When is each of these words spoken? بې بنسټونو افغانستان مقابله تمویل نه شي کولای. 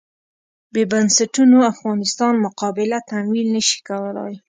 بې 0.73 0.83
بنسټونو 0.91 1.57
افغانستان 1.73 2.33
مقابله 2.45 2.97
تمویل 3.09 3.47
نه 3.55 3.61
شي 3.67 3.79
کولای. 3.89 4.33